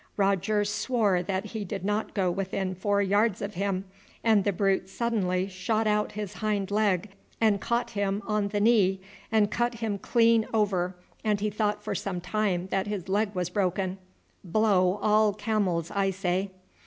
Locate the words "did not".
1.63-2.15